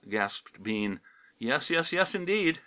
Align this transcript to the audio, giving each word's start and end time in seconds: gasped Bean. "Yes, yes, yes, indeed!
gasped 0.09 0.63
Bean. 0.63 0.99
"Yes, 1.37 1.69
yes, 1.69 1.93
yes, 1.93 2.15
indeed! 2.15 2.59